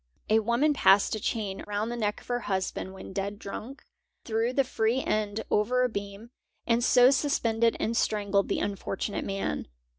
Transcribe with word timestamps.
A 0.31 0.39
woman 0.39 0.73
passed 0.73 1.13
a 1.13 1.19
chain 1.19 1.63
round 1.67 1.91
the 1.91 1.95
neck 1.95 2.21
of 2.21 2.27
her 2.27 2.39
husband 2.39 2.91
when 2.95 3.13
dead 3.13 3.37
drunk, 3.37 3.83
threw 4.25 4.51
the 4.51 4.63
free 4.63 5.03
end 5.03 5.43
over 5.51 5.83
a 5.83 5.89
beam, 5.89 6.31
and 6.65 6.83
so 6.83 7.11
suspended 7.11 7.77
and 7.79 7.95
strangled 7.95 8.47
the 8.49 8.61
unfortunate 8.61 9.23
man. 9.25 9.67